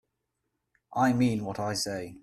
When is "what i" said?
1.45-1.75